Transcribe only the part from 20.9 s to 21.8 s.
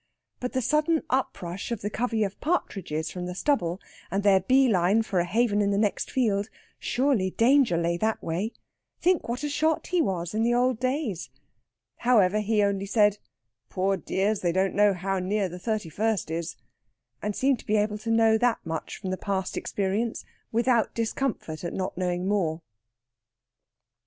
discomfort at